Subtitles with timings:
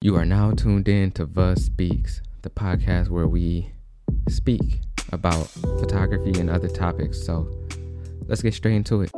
[0.00, 3.72] You are now tuned in to Vuz Speaks, the podcast where we
[4.28, 5.48] speak about
[5.80, 7.20] photography and other topics.
[7.20, 7.50] So
[8.28, 9.10] let's get straight into it.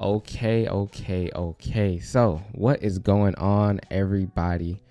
[0.00, 1.98] Okay, okay, okay.
[1.98, 4.84] So, what is going on, everybody?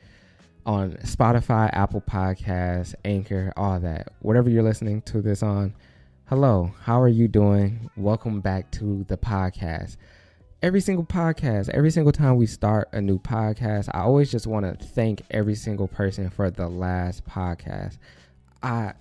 [0.70, 4.14] On Spotify, Apple Podcasts, Anchor, all that.
[4.20, 5.74] Whatever you're listening to this on.
[6.26, 7.90] Hello, how are you doing?
[7.98, 9.98] Welcome back to the podcast.
[10.62, 14.64] Every single podcast, every single time we start a new podcast, I always just want
[14.68, 17.98] to thank every single person for the last podcast.
[18.62, 18.94] I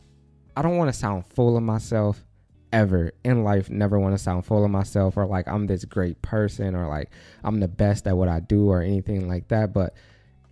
[0.56, 2.24] I don't want to sound full of myself
[2.72, 6.22] ever in life never want to sound full of myself or like I'm this great
[6.22, 7.10] person or like
[7.44, 9.74] I'm the best at what I do or anything like that.
[9.74, 9.92] But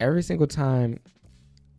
[0.00, 1.00] every single time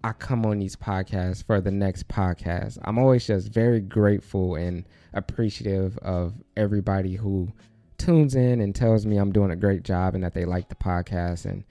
[0.03, 4.85] I come on these podcasts for the next podcast, I'm always just very grateful and
[5.13, 7.51] appreciative of everybody who
[7.97, 10.75] tunes in and tells me I'm doing a great job and that they like the
[10.75, 11.63] podcast and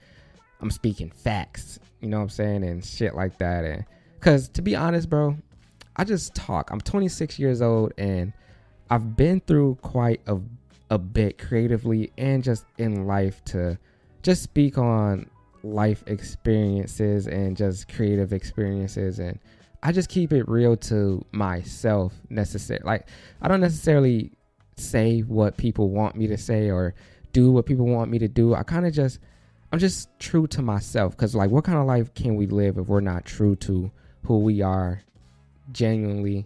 [0.61, 3.63] I'm speaking facts, you know what I'm saying, and shit like that.
[3.63, 5.37] And because to be honest, bro,
[5.95, 6.71] I just talk.
[6.71, 8.33] I'm 26 years old and
[8.89, 10.37] I've been through quite a,
[10.89, 13.77] a bit creatively and just in life to
[14.21, 15.29] just speak on
[15.73, 19.39] life experiences and just creative experiences and
[19.83, 23.07] I just keep it real to myself necessary like
[23.41, 24.31] I don't necessarily
[24.77, 26.93] say what people want me to say or
[27.33, 28.53] do what people want me to do.
[28.53, 29.19] I kind of just
[29.71, 32.87] I'm just true to myself cuz like what kind of life can we live if
[32.87, 33.91] we're not true to
[34.23, 35.01] who we are
[35.71, 36.45] genuinely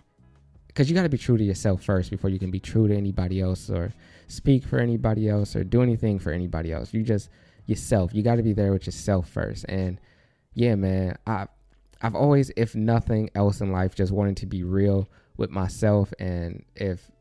[0.67, 2.95] because you got to be true to yourself first before you can be true to
[2.95, 3.93] anybody else or
[4.27, 6.93] speak for anybody else or do anything for anybody else.
[6.93, 7.29] You just
[7.71, 8.13] yourself.
[8.13, 9.65] You got to be there with yourself first.
[9.67, 9.99] And
[10.53, 11.47] yeah, man, I
[12.01, 16.13] I've always, if nothing else in life, just wanted to be real with myself.
[16.19, 17.11] And if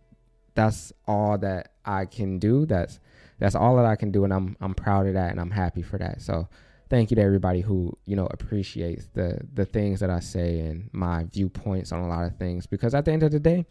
[0.54, 3.00] that's all that I can do, that's
[3.38, 5.82] that's all that I can do, and I'm I'm proud of that, and I'm happy
[5.82, 6.20] for that.
[6.20, 6.48] So
[6.90, 10.90] thank you to everybody who you know appreciates the the things that I say and
[10.92, 13.64] my viewpoints on a lot of things because at the end of the day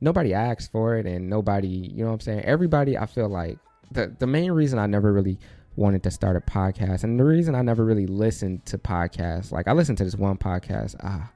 [0.00, 3.58] nobody asks for it and nobody you know what I'm saying everybody I feel like
[3.92, 5.38] the the main reason I never really
[5.80, 9.66] wanted to start a podcast and the reason I never really listened to podcasts like
[9.66, 11.30] I listened to this one podcast ah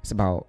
[0.00, 0.48] it's about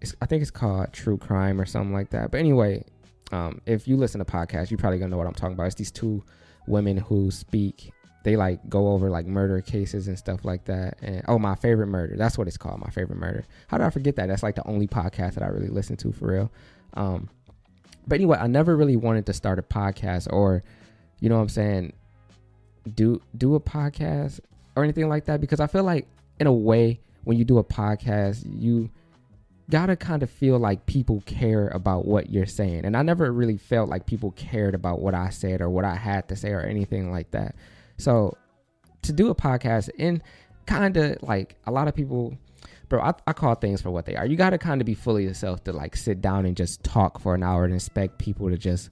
[0.00, 2.84] it's, I think it's called True Crime or something like that but anyway
[3.32, 5.74] um, if you listen to podcasts you're probably gonna know what I'm talking about it's
[5.74, 6.22] these two
[6.68, 10.98] women who speak they like go over like murder cases and stuff like that.
[11.02, 12.14] And oh, my favorite murder.
[12.16, 12.80] That's what it's called.
[12.80, 13.44] My favorite murder.
[13.66, 14.28] How did I forget that?
[14.28, 16.52] That's like the only podcast that I really listen to for real.
[16.94, 17.28] Um,
[18.06, 20.62] but anyway, I never really wanted to start a podcast or,
[21.18, 21.92] you know what I'm saying,
[22.94, 24.40] do do a podcast
[24.76, 26.06] or anything like that because I feel like
[26.40, 28.90] in a way when you do a podcast, you
[29.70, 32.84] gotta kind of feel like people care about what you're saying.
[32.84, 35.94] And I never really felt like people cared about what I said or what I
[35.94, 37.54] had to say or anything like that.
[37.96, 38.36] So
[39.02, 40.22] to do a podcast and
[40.66, 42.36] kind of like a lot of people,
[42.88, 44.26] bro, I, I call things for what they are.
[44.26, 47.20] You got to kind of be fully yourself to like sit down and just talk
[47.20, 48.90] for an hour and expect people to just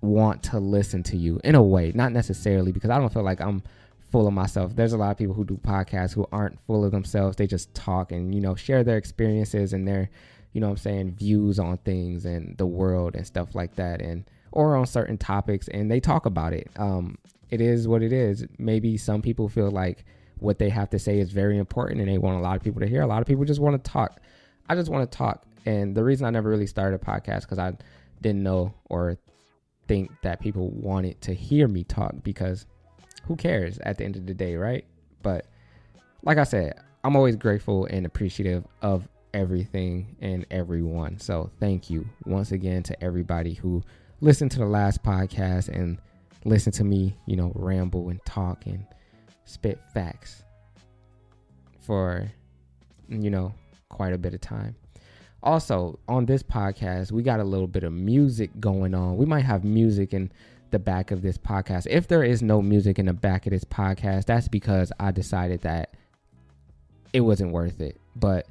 [0.00, 3.40] want to listen to you in a way, not necessarily because I don't feel like
[3.40, 3.62] I'm
[4.10, 4.74] full of myself.
[4.74, 7.36] There's a lot of people who do podcasts who aren't full of themselves.
[7.36, 10.10] They just talk and, you know, share their experiences and their,
[10.52, 14.00] you know I'm saying, views on things and the world and stuff like that.
[14.00, 16.70] And, or on certain topics and they talk about it.
[16.76, 17.18] Um,
[17.50, 18.46] it is what it is.
[18.58, 20.04] Maybe some people feel like
[20.38, 22.80] what they have to say is very important and they want a lot of people
[22.80, 23.02] to hear.
[23.02, 24.20] A lot of people just want to talk.
[24.68, 25.44] I just want to talk.
[25.66, 27.76] And the reason I never really started a podcast because I
[28.20, 29.18] didn't know or
[29.88, 32.66] think that people wanted to hear me talk because
[33.24, 34.84] who cares at the end of the day, right?
[35.22, 35.46] But
[36.22, 41.18] like I said, I'm always grateful and appreciative of everything and everyone.
[41.18, 43.82] So thank you once again to everybody who
[44.20, 45.98] listened to the last podcast and
[46.44, 48.84] listen to me, you know, ramble and talk and
[49.44, 50.42] spit facts
[51.80, 52.30] for,
[53.08, 53.54] you know,
[53.88, 54.76] quite a bit of time.
[55.42, 59.16] Also, on this podcast, we got a little bit of music going on.
[59.16, 60.32] We might have music in
[60.70, 61.86] the back of this podcast.
[61.88, 65.62] If there is no music in the back of this podcast, that's because I decided
[65.62, 65.94] that
[67.12, 68.00] it wasn't worth it.
[68.16, 68.46] But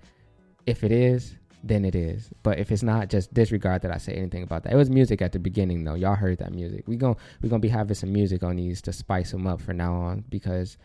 [0.66, 2.30] if it is, then it is.
[2.44, 4.74] But if it's not, just disregard that I say anything about that.
[4.74, 5.96] It was music at the beginning though.
[5.96, 6.84] Y'all heard that music.
[6.88, 9.74] We going we gonna be having some music on these to spice them up for
[9.74, 10.78] now on because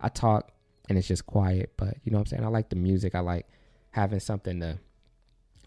[0.00, 0.52] I talk
[0.88, 1.72] and it's just quiet.
[1.76, 2.44] But you know what I'm saying.
[2.44, 3.14] I like the music.
[3.14, 3.46] I like
[3.90, 4.78] having something to,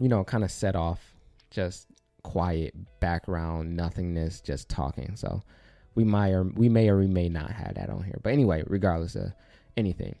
[0.00, 1.14] you know, kind of set off
[1.50, 1.86] just
[2.22, 5.14] quiet background nothingness, just talking.
[5.16, 5.42] So
[5.94, 8.18] we might or we may or we may not have that on here.
[8.22, 9.32] But anyway, regardless of
[9.76, 10.16] anything.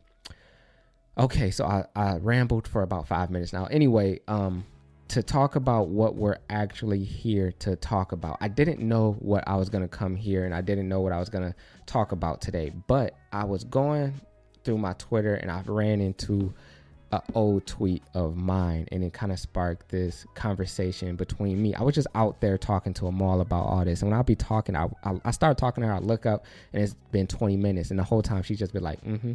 [1.18, 3.66] Okay, so I, I rambled for about five minutes now.
[3.66, 4.64] Anyway, um,
[5.10, 8.38] to talk about what we're actually here to talk about.
[8.40, 11.12] I didn't know what I was going to come here and I didn't know what
[11.12, 11.54] I was going to
[11.84, 14.20] talk about today, but I was going
[14.62, 16.54] through my Twitter and I ran into
[17.12, 21.74] an old tweet of mine and it kind of sparked this conversation between me.
[21.74, 24.02] I was just out there talking to Amal about all this.
[24.02, 26.44] And when I'll be talking, I, I, I start talking to her, I look up
[26.72, 27.90] and it's been 20 minutes.
[27.90, 29.32] And the whole time she's just been like, mm hmm,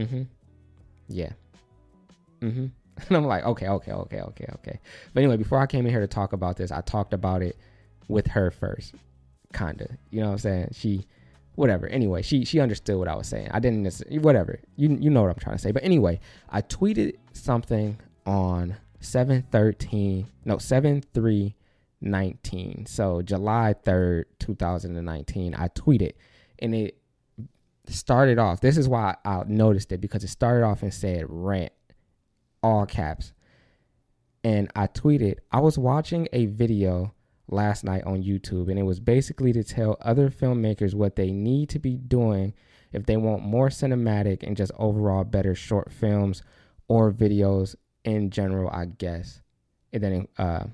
[0.00, 0.22] mm hmm,
[1.08, 1.32] yeah,
[2.40, 2.66] mm hmm.
[3.08, 4.80] And I'm like, okay, okay, okay, okay, okay.
[5.12, 7.56] But anyway, before I came in here to talk about this, I talked about it
[8.08, 8.94] with her first,
[9.52, 9.98] kinda.
[10.10, 10.68] You know what I'm saying?
[10.72, 11.06] She,
[11.54, 11.86] whatever.
[11.88, 13.48] Anyway, she she understood what I was saying.
[13.50, 14.60] I didn't whatever.
[14.76, 15.72] You you know what I'm trying to say.
[15.72, 16.20] But anyway,
[16.50, 22.86] I tweeted something on 713, no 7319.
[22.86, 25.54] So July 3rd, 2019.
[25.54, 26.12] I tweeted,
[26.58, 26.98] and it
[27.88, 28.60] started off.
[28.60, 31.72] This is why I noticed it because it started off and said rant
[32.62, 33.32] all caps.
[34.44, 37.14] And I tweeted, I was watching a video
[37.52, 41.68] last night on YouTube, and it was basically to tell other filmmakers what they need
[41.70, 42.54] to be doing
[42.92, 46.42] if they want more cinematic and just overall better short films
[46.88, 49.40] or videos in general, I guess.
[49.92, 50.64] And then, uh,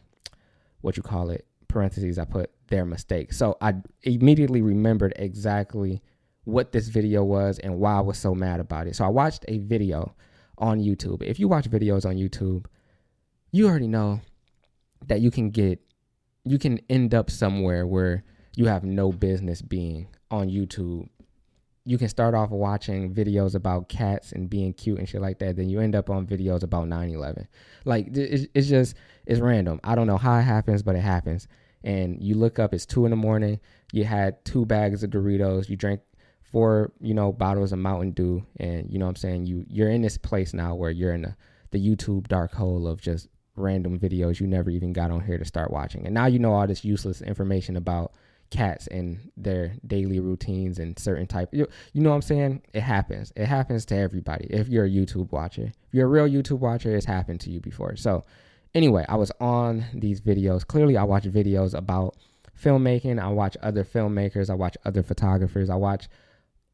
[0.81, 3.33] what you call it, parentheses, I put their mistake.
[3.33, 6.03] So I immediately remembered exactly
[6.45, 8.97] what this video was and why I was so mad about it.
[8.97, 10.15] So I watched a video
[10.57, 11.23] on YouTube.
[11.23, 12.67] If you watch videos on YouTube,
[13.53, 14.21] you already know
[15.07, 15.81] that you can get
[16.51, 18.25] you can end up somewhere where
[18.57, 21.09] you have no business being on YouTube.
[21.85, 25.57] You can start off watching videos about cats and being cute and shit like that.
[25.57, 27.49] Then you end up on videos about 9 11.
[27.85, 28.95] Like, it's, it's just,
[29.27, 29.81] it's random.
[29.85, 31.49] I don't know how it happens, but it happens.
[31.85, 33.61] And you look up, it's two in the morning.
[33.93, 35.69] You had two bags of Doritos.
[35.69, 36.01] You drank
[36.51, 39.47] four, you know, bottles of Mountain Dew, and you know what I'm saying.
[39.47, 41.37] You you're in this place now where you're in the,
[41.71, 45.45] the YouTube dark hole of just random videos you never even got on here to
[45.45, 48.13] start watching, and now you know all this useless information about
[48.51, 51.51] cats and their daily routines and certain type.
[51.53, 52.63] You, you know what I'm saying?
[52.73, 53.33] It happens.
[53.37, 54.47] It happens to everybody.
[54.51, 57.61] If you're a YouTube watcher, if you're a real YouTube watcher, it's happened to you
[57.61, 57.97] before.
[57.97, 58.25] So
[58.75, 60.67] anyway, I was on these videos.
[60.67, 62.17] Clearly, I watch videos about
[62.61, 63.23] filmmaking.
[63.23, 64.51] I watch other filmmakers.
[64.51, 65.71] I watch other photographers.
[65.71, 66.09] I watch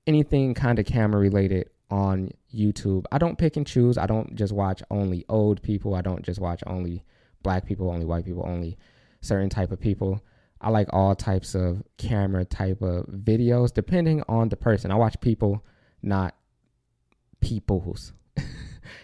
[0.06, 3.04] anything kind of camera related on YouTube.
[3.12, 3.96] I don't pick and choose.
[3.96, 5.94] I don't just watch only old people.
[5.94, 7.04] I don't just watch only
[7.44, 8.76] black people, only white people, only
[9.20, 10.20] certain type of people.
[10.60, 14.90] I like all types of camera type of videos depending on the person.
[14.90, 15.64] I watch people,
[16.02, 16.34] not
[17.40, 18.12] people's.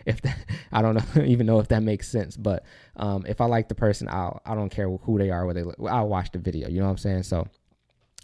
[0.04, 0.38] if that,
[0.72, 2.64] I don't know even know if that makes sense, but
[2.96, 5.62] um, if I like the person, I'll I don't care who they are, where they
[5.62, 5.76] look.
[5.88, 6.69] I'll watch the video.
[6.69, 7.22] You know what I'm saying?
[7.22, 7.46] So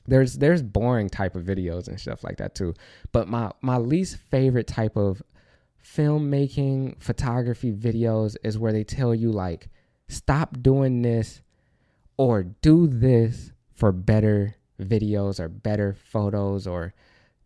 [0.08, 2.74] there's there's boring type of videos and stuff like that too.
[3.12, 5.22] But my my least favorite type of
[5.84, 9.68] filmmaking photography videos is where they tell you like
[10.08, 11.42] stop doing this
[12.16, 16.92] or do this for better videos or better photos or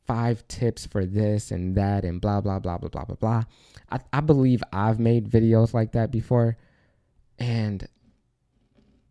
[0.07, 3.43] five tips for this and that and blah blah blah blah blah blah blah.
[3.91, 6.57] I, I believe i've made videos like that before
[7.39, 7.87] and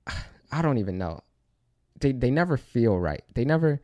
[0.52, 1.22] i don't even know
[2.00, 3.24] they they never feel right.
[3.34, 3.82] They never.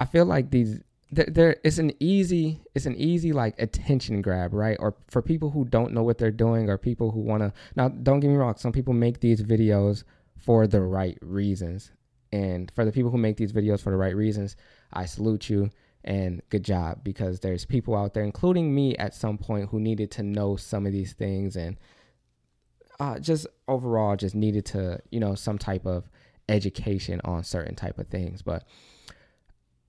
[0.00, 0.80] I feel like these
[1.10, 5.50] there, there it's an easy it's an easy like attention grab right or for people
[5.50, 8.36] who don't know what they're doing or people who want to now don't get me
[8.36, 10.04] wrong some people make these videos
[10.36, 11.92] for the right reasons
[12.30, 14.54] and for the people who make these videos for the right reasons
[14.92, 15.70] i salute you
[16.04, 20.10] and good job because there's people out there including me at some point who needed
[20.10, 21.76] to know some of these things and
[23.00, 26.10] uh, just overall just needed to you know some type of
[26.48, 28.64] education on certain type of things but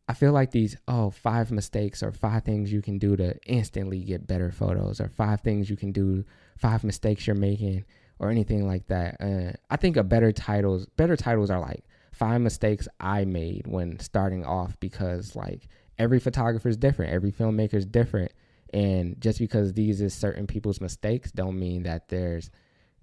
[0.07, 3.99] i feel like these oh five mistakes or five things you can do to instantly
[3.99, 6.23] get better photos or five things you can do
[6.57, 7.85] five mistakes you're making
[8.21, 9.15] or anything like that.
[9.21, 13.97] Uh, i think a better titles better titles are like five mistakes i made when
[13.99, 18.31] starting off because like every photographer is different every filmmaker is different.
[18.73, 22.51] And just because these is certain people's mistakes don't mean that there's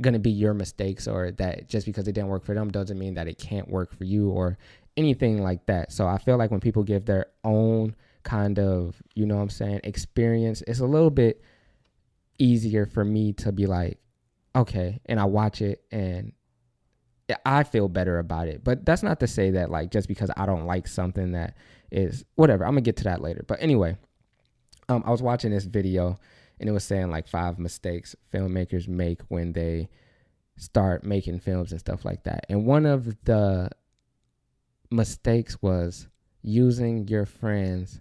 [0.00, 2.98] going to be your mistakes or that just because it didn't work for them doesn't
[2.98, 4.58] mean that it can't work for you or
[4.96, 5.92] anything like that.
[5.92, 9.50] So I feel like when people give their own kind of, you know what I'm
[9.50, 11.42] saying, experience, it's a little bit
[12.38, 13.98] easier for me to be like,
[14.54, 16.32] okay, and I watch it and
[17.44, 18.62] I feel better about it.
[18.62, 21.56] But that's not to say that like just because I don't like something that
[21.90, 22.64] is whatever.
[22.64, 23.44] I'm gonna get to that later.
[23.46, 23.96] But anyway,
[24.88, 26.18] um, I was watching this video
[26.58, 29.88] and it was saying like five mistakes filmmakers make when they
[30.56, 32.46] start making films and stuff like that.
[32.48, 33.70] And one of the
[34.90, 36.08] mistakes was
[36.42, 38.00] using your friends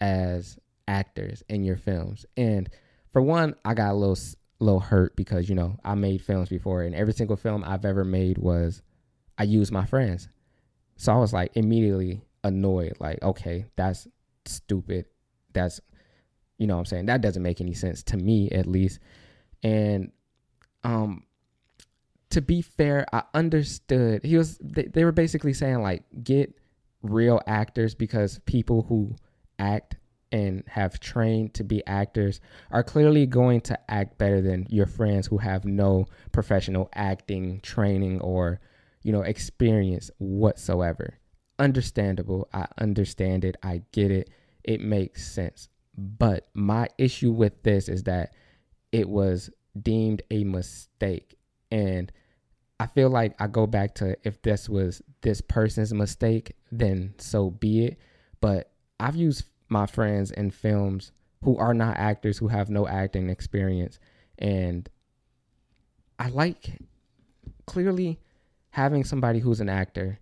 [0.00, 2.26] as actors in your films.
[2.36, 2.68] And
[3.12, 4.18] for one, I got a little
[4.58, 8.04] little hurt because you know I made films before, and every single film I've ever
[8.04, 8.82] made was
[9.38, 10.28] I used my friends.
[10.96, 14.08] So I was like immediately annoyed, like, okay, that's
[14.46, 15.06] stupid.
[15.52, 15.80] That's
[16.58, 17.06] you know what I'm saying?
[17.06, 19.00] That doesn't make any sense to me at least.
[19.62, 20.12] And
[20.84, 21.24] um
[22.30, 24.24] to be fair, I understood.
[24.24, 26.54] He was they, they were basically saying like get
[27.02, 29.14] real actors because people who
[29.58, 29.96] act
[30.32, 35.26] and have trained to be actors are clearly going to act better than your friends
[35.26, 38.60] who have no professional acting training or
[39.02, 41.14] you know experience whatsoever
[41.58, 44.28] understandable i understand it i get it
[44.64, 48.34] it makes sense but my issue with this is that
[48.92, 49.50] it was
[49.80, 51.36] deemed a mistake
[51.70, 52.12] and
[52.78, 57.50] I feel like I go back to if this was this person's mistake, then so
[57.50, 57.98] be it.
[58.40, 61.12] But I've used my friends in films
[61.42, 63.98] who are not actors, who have no acting experience.
[64.38, 64.88] And
[66.18, 66.78] I like
[67.66, 68.20] clearly
[68.70, 70.18] having somebody who's an actor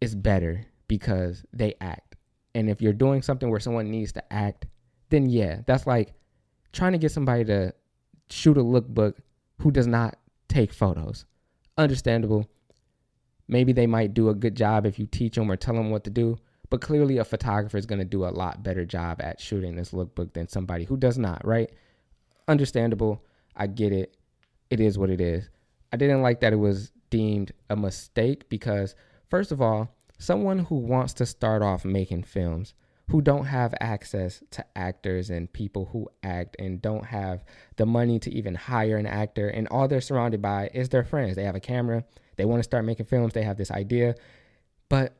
[0.00, 2.13] is better because they act.
[2.54, 4.66] And if you're doing something where someone needs to act,
[5.10, 6.14] then yeah, that's like
[6.72, 7.74] trying to get somebody to
[8.30, 9.14] shoot a lookbook
[9.60, 10.16] who does not
[10.48, 11.24] take photos.
[11.76, 12.48] Understandable.
[13.48, 16.04] Maybe they might do a good job if you teach them or tell them what
[16.04, 16.38] to do,
[16.70, 19.90] but clearly a photographer is going to do a lot better job at shooting this
[19.90, 21.70] lookbook than somebody who does not, right?
[22.48, 23.22] Understandable.
[23.56, 24.16] I get it.
[24.70, 25.48] It is what it is.
[25.92, 28.94] I didn't like that it was deemed a mistake because,
[29.28, 29.88] first of all,
[30.24, 32.72] someone who wants to start off making films
[33.10, 37.44] who don't have access to actors and people who act and don't have
[37.76, 41.36] the money to even hire an actor and all they're surrounded by is their friends.
[41.36, 42.04] They have a camera.
[42.36, 43.34] They want to start making films.
[43.34, 44.14] They have this idea.
[44.88, 45.14] But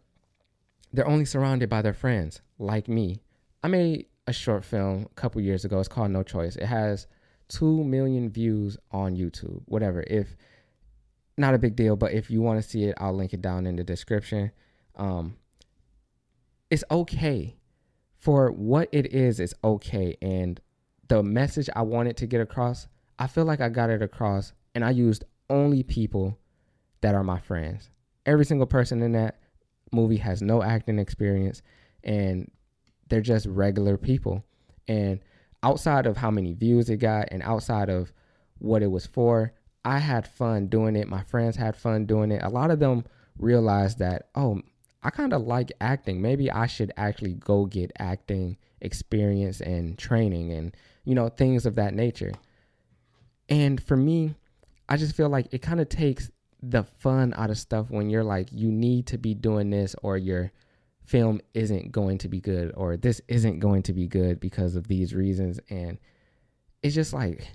[0.94, 3.20] they're only surrounded by their friends like me.
[3.62, 5.80] I made a short film a couple years ago.
[5.80, 6.56] It's called no choice.
[6.56, 7.06] It has
[7.48, 10.02] 2 million views on youtube whatever.
[10.06, 10.34] If
[11.36, 13.66] not a big deal but if you want to see it i'll link it down
[13.66, 14.50] in the description
[14.96, 15.36] um,
[16.70, 17.56] it's okay
[18.16, 20.16] for what it is, it's okay.
[20.22, 20.60] And
[21.08, 24.52] the message I wanted to get across, I feel like I got it across.
[24.74, 26.38] And I used only people
[27.00, 27.90] that are my friends.
[28.26, 29.40] Every single person in that
[29.92, 31.62] movie has no acting experience
[32.02, 32.50] and
[33.08, 34.44] they're just regular people.
[34.88, 35.20] And
[35.62, 38.12] outside of how many views it got and outside of
[38.58, 39.52] what it was for,
[39.84, 41.08] I had fun doing it.
[41.08, 42.42] My friends had fun doing it.
[42.42, 43.04] A lot of them
[43.38, 44.62] realized that, oh,
[45.04, 46.22] I kind of like acting.
[46.22, 51.74] Maybe I should actually go get acting experience and training and, you know, things of
[51.74, 52.32] that nature.
[53.50, 54.34] And for me,
[54.88, 56.30] I just feel like it kind of takes
[56.62, 60.16] the fun out of stuff when you're like, you need to be doing this or
[60.16, 60.50] your
[61.04, 64.88] film isn't going to be good or this isn't going to be good because of
[64.88, 65.60] these reasons.
[65.68, 65.98] And
[66.82, 67.46] it's just like,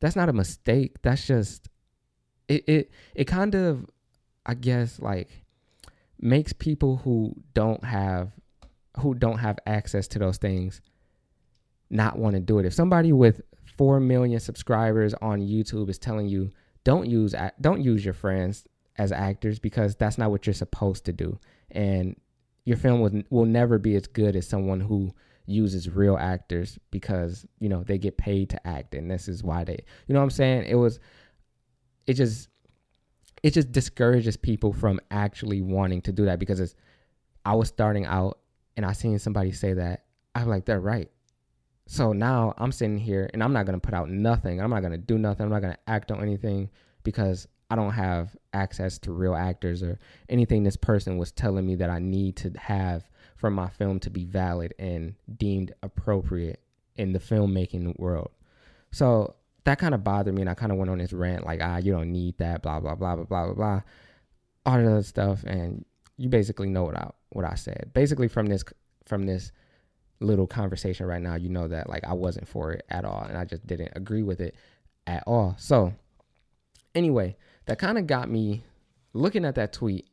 [0.00, 0.96] that's not a mistake.
[1.02, 1.68] That's just,
[2.48, 3.86] it, it, it kind of,
[4.44, 5.28] I guess, like,
[6.20, 8.32] makes people who don't have
[9.00, 10.80] who don't have access to those things
[11.90, 12.66] not want to do it.
[12.66, 13.40] If somebody with
[13.76, 16.50] 4 million subscribers on YouTube is telling you
[16.84, 21.12] don't use don't use your friends as actors because that's not what you're supposed to
[21.12, 21.38] do
[21.70, 22.16] and
[22.64, 25.12] your film will, will never be as good as someone who
[25.46, 29.64] uses real actors because you know they get paid to act and this is why
[29.64, 30.98] they you know what I'm saying it was
[32.06, 32.48] it just
[33.42, 36.74] it just discourages people from actually wanting to do that because it's
[37.44, 38.38] I was starting out
[38.76, 40.04] and I seen somebody say that
[40.34, 41.10] I'm like they're right.
[41.86, 44.60] So now I'm sitting here and I'm not gonna put out nothing.
[44.60, 45.44] I'm not gonna do nothing.
[45.44, 46.68] I'm not gonna act on anything
[47.02, 51.74] because I don't have access to real actors or anything this person was telling me
[51.76, 56.60] that I need to have for my film to be valid and deemed appropriate
[56.96, 58.30] in the filmmaking world.
[58.90, 59.36] So
[59.68, 61.76] that kind of bothered me and I kind of went on this rant like ah
[61.76, 63.80] you don't need that blah blah blah blah blah blah blah
[64.64, 65.84] all that other stuff and
[66.16, 67.90] you basically know what I what I said.
[67.92, 68.64] Basically from this
[69.04, 69.52] from this
[70.20, 73.36] little conversation right now you know that like I wasn't for it at all and
[73.36, 74.54] I just didn't agree with it
[75.06, 75.54] at all.
[75.58, 75.92] So
[76.94, 78.64] anyway that kind of got me
[79.12, 80.08] looking at that tweet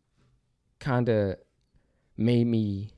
[0.80, 1.38] kind of
[2.18, 2.92] made me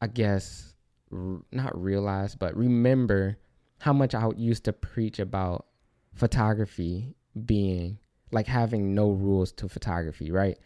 [0.00, 0.72] I guess
[1.12, 3.38] r- not realize but remember
[3.78, 5.66] how much I used to preach about
[6.14, 7.98] photography being
[8.30, 10.58] like having no rules to photography, right?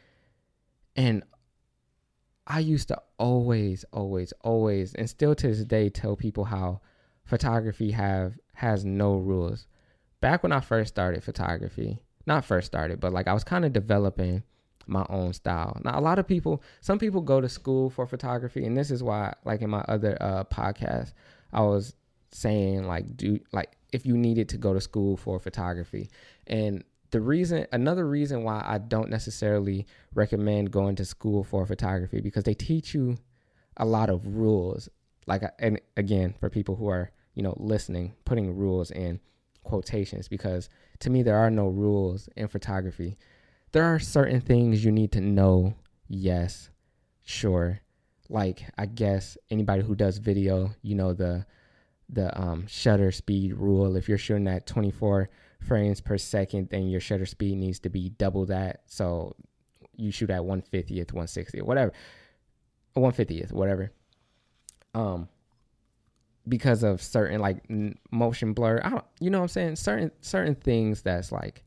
[0.97, 1.23] And
[2.47, 6.81] I used to always, always, always, and still to this day tell people how
[7.25, 9.67] photography have has no rules.
[10.21, 13.73] Back when I first started photography, not first started, but like I was kind of
[13.73, 14.43] developing
[14.87, 15.81] my own style.
[15.85, 19.03] Now a lot of people, some people go to school for photography, and this is
[19.03, 21.13] why, like in my other uh, podcast,
[21.53, 21.95] I was
[22.33, 26.11] saying like do like if you needed to go to school for photography.
[26.47, 32.21] And the reason another reason why I don't necessarily recommend going to school for photography
[32.21, 33.19] because they teach you
[33.77, 34.89] a lot of rules.
[35.27, 39.21] Like and again for people who are you know listening putting rules in
[39.63, 43.17] quotations because to me there are no rules in photography.
[43.73, 45.75] There are certain things you need to know.
[46.09, 46.71] Yes
[47.25, 47.81] sure.
[48.29, 51.45] Like i guess anybody who does video you know the
[52.13, 53.97] the um, shutter speed rule.
[53.97, 58.11] If you're shooting at 24 frames per second then your shutter speed needs to be
[58.11, 58.83] double that.
[58.87, 59.35] So
[59.97, 61.93] you shoot at 150th 160th whatever
[62.97, 63.93] 150th whatever.
[64.95, 65.29] Um
[66.49, 69.77] because of certain like n- motion blur i don't you know what i'm saying?
[69.77, 71.63] Certain certain things that's like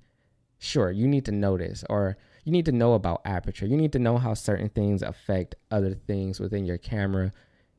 [0.59, 3.65] sure you need to notice or you need to know about aperture.
[3.65, 7.31] You need to know how certain things affect other things within your camera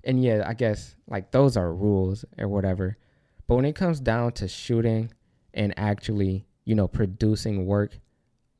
[0.06, 2.96] and yeah i guess like those are rules or whatever.
[3.46, 5.12] But when it comes down to shooting
[5.54, 7.98] and actually you know producing work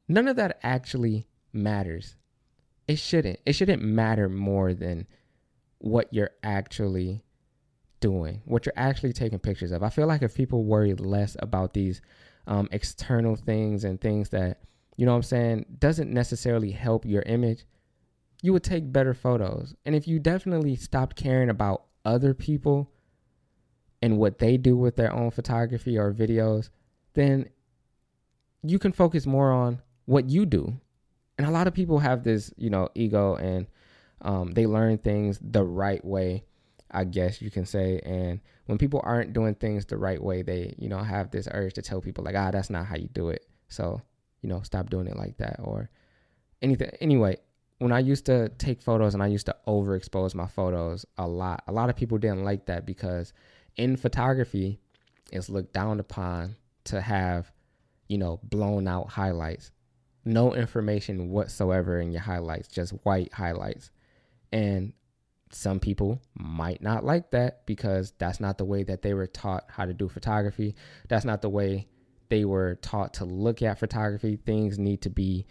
[0.09, 2.17] none of that actually matters.
[2.87, 3.41] It shouldn't.
[3.45, 5.07] It shouldn't matter more than
[5.79, 7.25] what you're actually
[8.01, 9.83] doing, what you're actually taking pictures of.
[9.83, 12.01] I feel like if people worry less about these
[12.47, 14.61] um, external things and things that,
[14.97, 17.65] you know what I'm saying, doesn't necessarily help your image,
[18.43, 19.75] you would take better photos.
[19.85, 22.91] And if you definitely stopped caring about other people
[24.03, 26.71] and what they do with their own photography or videos,
[27.15, 27.49] then
[28.63, 30.79] you can focus more on what you do.
[31.39, 33.67] And a lot of people have this, you know, ego and
[34.23, 36.45] um, they learn things the right way
[36.91, 38.01] I guess you can say.
[38.05, 41.75] And when people aren't doing things the right way, they, you know, have this urge
[41.75, 43.47] to tell people like, ah, that's not how you do it.
[43.69, 44.01] So,
[44.43, 45.91] you know, stop doing it like that or
[46.63, 46.91] anything.
[47.01, 47.37] Anyway,
[47.79, 51.63] when I used to take photos and I used to overexpose my photos a lot,
[51.67, 53.33] a lot of people didn't like that because
[53.77, 54.79] in photography,
[55.31, 57.53] it's looked down upon to have,
[58.09, 59.71] you know, blown out highlights.
[60.25, 63.91] No information whatsoever in your highlights, just white highlights.
[64.53, 64.93] And
[65.53, 69.65] some people might not like that because that's not the way that they were taught
[69.69, 70.75] how to do photography.
[71.09, 71.87] That's not the way
[72.29, 74.37] they were taught to look at photography.
[74.37, 75.47] Things need to be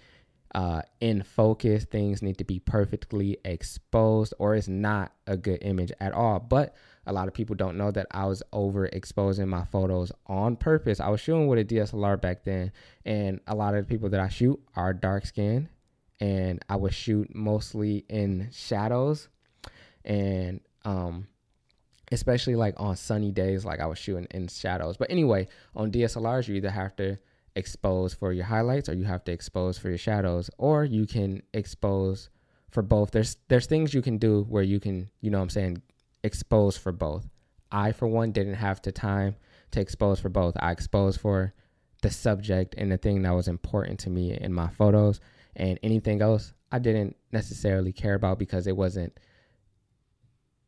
[0.53, 5.91] uh, in focus, things need to be perfectly exposed, or it's not a good image
[5.99, 6.39] at all.
[6.39, 10.99] But a lot of people don't know that I was overexposing my photos on purpose.
[10.99, 12.71] I was shooting with a DSLR back then,
[13.05, 15.69] and a lot of the people that I shoot are dark skinned,
[16.19, 19.27] and I would shoot mostly in shadows
[20.05, 21.27] and um
[22.11, 26.47] especially like on sunny days like i was shooting in shadows but anyway on dslrs
[26.47, 27.17] you either have to
[27.55, 31.41] expose for your highlights or you have to expose for your shadows or you can
[31.53, 32.29] expose
[32.69, 33.11] for both.
[33.11, 35.81] There's there's things you can do where you can you know i'm saying
[36.23, 37.27] expose for both.
[37.71, 39.35] I for one didn't have the time
[39.71, 40.55] to expose for both.
[40.59, 41.53] I exposed for
[42.01, 45.19] the subject and the thing that was important to me in my photos.
[45.55, 49.17] And anything else i didn't necessarily care about because it wasn't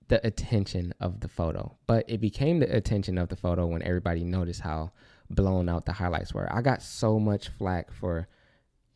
[0.08, 1.76] the attention of the photo.
[1.86, 4.92] But it became the attention of the photo when everybody noticed how
[5.30, 6.52] blown out the highlights were.
[6.54, 8.28] I got so much flack for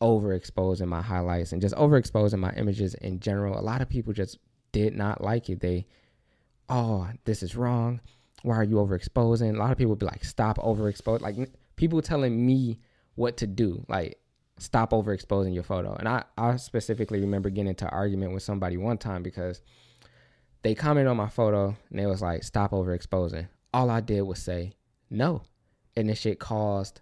[0.00, 3.58] overexposing my highlights and just overexposing my images in general.
[3.58, 4.38] A lot of people just
[4.72, 5.60] did not like it.
[5.60, 5.86] They,
[6.68, 8.00] oh, this is wrong.
[8.42, 9.54] Why are you overexposing?
[9.54, 11.20] A lot of people would be like, stop overexposing.
[11.20, 11.36] Like
[11.76, 12.80] people telling me
[13.14, 13.84] what to do.
[13.88, 14.18] Like,
[14.58, 15.94] stop overexposing your photo.
[15.94, 19.60] And I, I specifically remember getting into argument with somebody one time because
[20.62, 23.48] they commented on my photo and they was like, stop overexposing.
[23.72, 24.72] All I did was say
[25.10, 25.42] no.
[25.96, 27.00] And this shit caused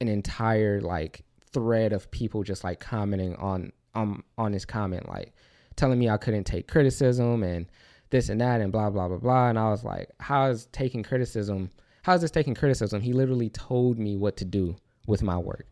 [0.00, 5.34] an entire like thread of people just like commenting on um on this comment, like
[5.76, 7.66] telling me I couldn't take criticism and
[8.10, 9.48] this and that and blah blah blah blah.
[9.48, 11.70] And I was like, how is taking criticism?
[12.02, 13.00] How is this taking criticism?
[13.00, 14.76] He literally told me what to do
[15.06, 15.66] with my work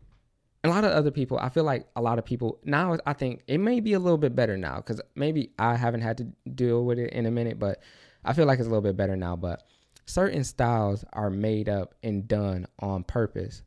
[0.67, 3.43] a lot of other people, I feel like a lot of people now, I think
[3.47, 6.83] it may be a little bit better now because maybe I haven't had to deal
[6.83, 7.81] with it in a minute, but
[8.25, 9.35] I feel like it's a little bit better now.
[9.35, 9.63] But
[10.07, 13.61] certain styles are made up and done on purpose.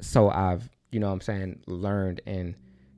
[0.00, 2.54] So I've, you know I'm saying, learned and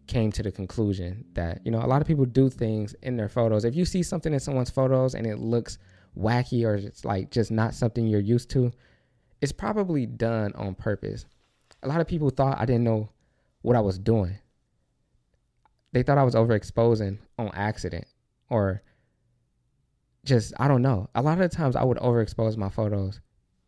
[0.06, 3.28] came to the conclusion that, you know, a lot of people do things in their
[3.28, 3.64] photos.
[3.64, 5.78] If you see something in someone's photos and it looks
[6.16, 8.70] wacky or it's like just not something you're used to,
[9.40, 11.26] it's probably done on purpose
[11.84, 13.10] a lot of people thought I didn't know
[13.62, 14.38] what I was doing.
[15.92, 18.06] They thought I was overexposing on accident
[18.48, 18.82] or
[20.24, 21.08] just I don't know.
[21.14, 23.20] A lot of the times I would overexpose my photos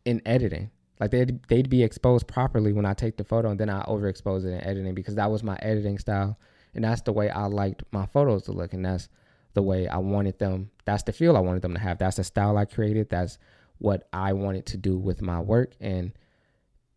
[0.05, 0.71] in editing.
[0.99, 4.45] Like they'd they'd be exposed properly when I take the photo and then I overexpose
[4.45, 6.37] it in editing because that was my editing style
[6.73, 9.09] and that's the way I liked my photos to look and that's
[9.53, 10.71] the way I wanted them.
[10.85, 11.99] That's the feel I wanted them to have.
[11.99, 13.09] That's the style I created.
[13.09, 13.37] That's
[13.79, 15.73] what I wanted to do with my work.
[15.79, 16.13] And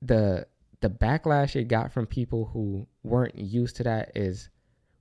[0.01, 0.47] the
[0.81, 4.49] the backlash it got from people who weren't used to that is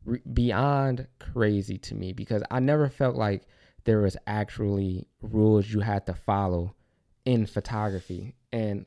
[0.04, 3.44] re- beyond crazy to me because I never felt like
[3.86, 6.76] there was actually rules you had to follow
[7.26, 8.36] in photography.
[8.52, 8.86] And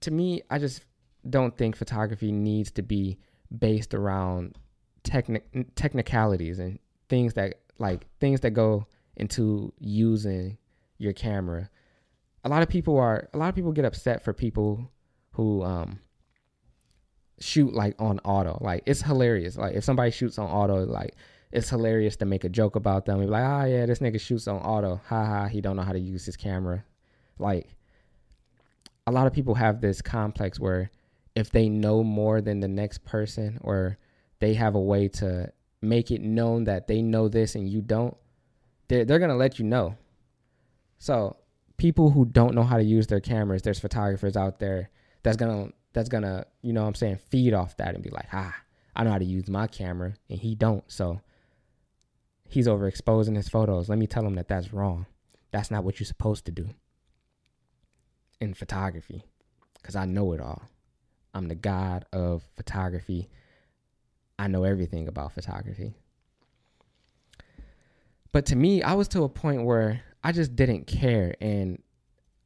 [0.00, 0.84] to me, I just
[1.28, 3.18] don't think photography needs to be
[3.56, 4.56] based around
[5.04, 10.56] techni- technicalities and things that like things that go into using
[10.98, 11.68] your camera.
[12.44, 14.90] A lot of people are a lot of people get upset for people
[15.32, 16.00] who um
[17.40, 18.58] shoot like on auto.
[18.60, 19.56] Like it's hilarious.
[19.56, 21.14] Like if somebody shoots on auto, like
[21.52, 23.20] it's hilarious to make a joke about them.
[23.20, 25.00] Be like, oh yeah, this nigga shoots on auto.
[25.06, 25.46] Ha ha.
[25.46, 26.84] He don't know how to use his camera.
[27.38, 27.68] Like
[29.06, 30.90] a lot of people have this complex where
[31.34, 33.98] if they know more than the next person or
[34.38, 38.16] they have a way to make it known that they know this and you don't,
[38.88, 39.96] they're, they're going to let you know.
[40.98, 41.36] So,
[41.76, 44.90] people who don't know how to use their cameras, there's photographers out there
[45.22, 48.04] that's going to that's going to, you know what I'm saying, feed off that and
[48.04, 48.54] be like, "Ah,
[48.94, 51.20] I know how to use my camera and he don't." So,
[52.50, 53.88] he's overexposing his photos.
[53.88, 55.06] Let me tell him that that's wrong.
[55.52, 56.68] That's not what you're supposed to do
[58.40, 59.24] in photography
[59.82, 60.62] cuz I know it all.
[61.32, 63.30] I'm the god of photography.
[64.38, 65.94] I know everything about photography.
[68.32, 71.34] But to me, I was to a point where I just didn't care.
[71.40, 71.82] And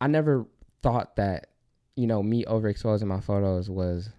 [0.00, 0.46] I never
[0.82, 1.48] thought that,
[1.96, 4.10] you know, me overexposing my photos was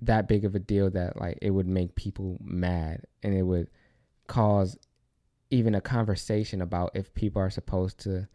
[0.00, 3.68] that big of a deal that like it would make people mad and it would
[4.26, 4.76] cause
[5.50, 8.28] even a conversation about if people are supposed to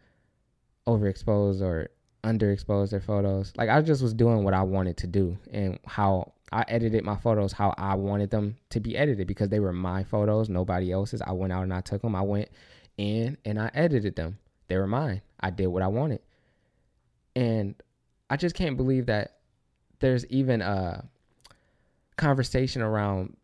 [0.86, 1.90] overexpose or
[2.24, 3.52] underexpose their photos.
[3.56, 7.16] Like I just was doing what I wanted to do and how I edited my
[7.16, 11.22] photos how I wanted them to be edited because they were my photos, nobody else's.
[11.22, 12.14] I went out and I took them.
[12.14, 12.50] I went
[12.98, 14.38] in and I edited them.
[14.68, 15.22] They were mine.
[15.40, 16.20] I did what I wanted.
[17.34, 17.74] And
[18.28, 19.38] I just can't believe that
[20.00, 21.04] there's even a
[22.16, 23.36] conversation around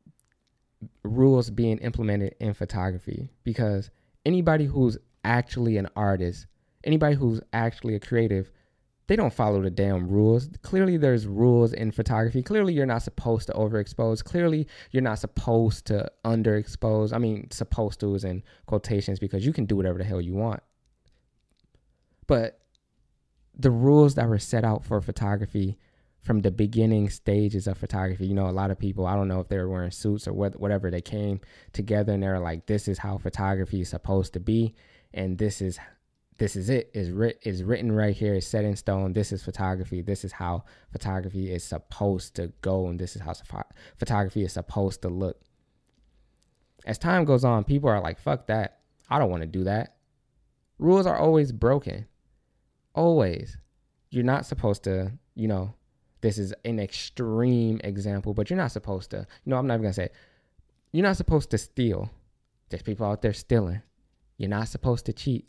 [1.02, 3.90] rules being implemented in photography because
[4.24, 6.46] anybody who's actually an artist,
[6.84, 8.50] anybody who's actually a creative
[9.08, 10.50] they don't follow the damn rules.
[10.62, 12.42] Clearly, there's rules in photography.
[12.42, 14.22] Clearly, you're not supposed to overexpose.
[14.22, 17.14] Clearly, you're not supposed to underexpose.
[17.14, 20.34] I mean, supposed to is in quotations because you can do whatever the hell you
[20.34, 20.62] want.
[22.26, 22.60] But
[23.58, 25.78] the rules that were set out for photography
[26.22, 29.40] from the beginning stages of photography, you know, a lot of people, I don't know
[29.40, 31.40] if they were wearing suits or what, whatever, they came
[31.72, 34.74] together and they're like, this is how photography is supposed to be.
[35.14, 35.78] And this is
[36.38, 36.90] this is it.
[36.94, 38.34] Is writ is written right here.
[38.34, 39.12] Is set in stone.
[39.12, 40.02] This is photography.
[40.02, 43.34] This is how photography is supposed to go and this is how
[43.98, 45.40] photography is supposed to look.
[46.86, 48.78] As time goes on people are like fuck that.
[49.10, 49.96] I don't want to do that.
[50.78, 52.06] Rules are always broken.
[52.94, 53.58] Always.
[54.10, 55.74] You're not supposed to you know
[56.20, 59.92] this is an extreme example but you're not supposed to know i'm not even gonna
[59.92, 60.14] say it.
[60.92, 62.10] you're not supposed to steal
[62.68, 63.82] there's people out there stealing
[64.36, 65.48] you're not supposed to cheat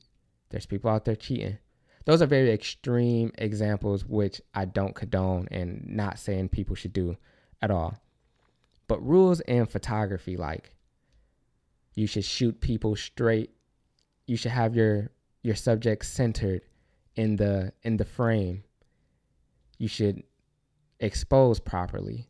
[0.49, 1.57] there's people out there cheating.
[2.05, 7.17] Those are very extreme examples, which I don't condone and not saying people should do
[7.61, 7.99] at all.
[8.87, 10.75] But rules in photography, like
[11.93, 13.51] you should shoot people straight.
[14.25, 15.11] You should have your
[15.43, 16.61] your subject centered
[17.15, 18.63] in the in the frame.
[19.77, 20.23] You should
[20.99, 22.27] expose properly.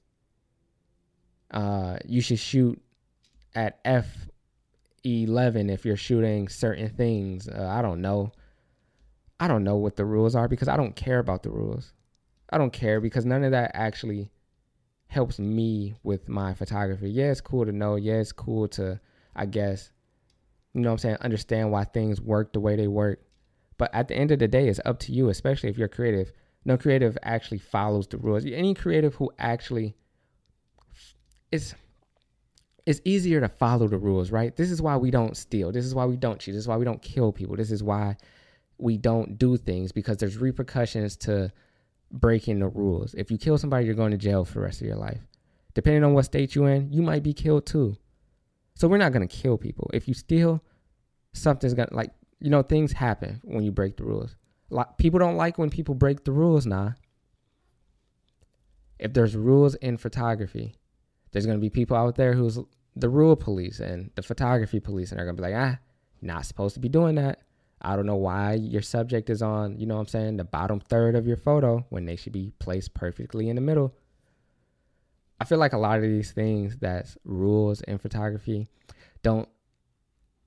[1.51, 2.81] Uh, you should shoot
[3.55, 4.27] at f
[5.03, 7.47] 11 if you're shooting certain things.
[7.47, 8.31] Uh, I don't know.
[9.39, 11.93] I don't know what the rules are because I don't care about the rules.
[12.49, 14.31] I don't care because none of that actually
[15.07, 17.09] helps me with my photography.
[17.09, 17.95] Yeah, it's cool to know.
[17.95, 18.99] Yeah, it's cool to,
[19.35, 19.91] I guess,
[20.73, 23.21] you know what I'm saying, understand why things work the way they work.
[23.77, 26.31] But at the end of the day, it's up to you, especially if you're creative.
[26.65, 28.45] No creative actually follows the rules.
[28.45, 29.95] Any creative who actually
[31.51, 31.73] is
[32.85, 34.55] it's easier to follow the rules, right?
[34.55, 35.71] This is why we don't steal.
[35.71, 36.55] This is why we don't cheat.
[36.55, 37.55] This is why we don't kill people.
[37.55, 38.17] This is why
[38.79, 41.51] we don't do things because there's repercussions to
[42.11, 43.13] breaking the rules.
[43.13, 45.21] If you kill somebody, you're going to jail for the rest of your life.
[45.75, 47.95] Depending on what state you're in, you might be killed too.
[48.75, 49.89] So we're not going to kill people.
[49.93, 50.63] If you steal,
[51.33, 54.35] something's going to, like, you know, things happen when you break the rules.
[54.69, 56.91] Like, people don't like when people break the rules, nah.
[58.99, 60.75] If there's rules in photography,
[61.31, 62.59] there's going to be people out there who's
[62.95, 65.77] the rule police and the photography police, and they're gonna be like, ah,
[66.21, 67.41] not supposed to be doing that.
[67.81, 70.79] I don't know why your subject is on, you know what I'm saying, the bottom
[70.79, 73.95] third of your photo when they should be placed perfectly in the middle.
[75.39, 78.67] I feel like a lot of these things that's rules in photography
[79.23, 79.47] don't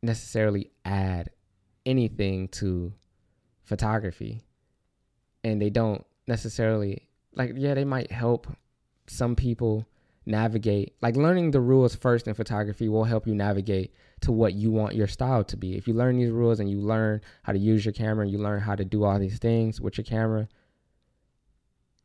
[0.02, 1.30] necessarily add
[1.86, 2.92] anything to
[3.64, 4.42] photography.
[5.44, 8.46] And they don't necessarily like yeah they might help
[9.06, 9.86] some people
[10.24, 14.70] navigate like learning the rules first in photography will help you navigate to what you
[14.70, 15.76] want your style to be.
[15.76, 18.38] If you learn these rules and you learn how to use your camera and you
[18.38, 20.48] learn how to do all these things with your camera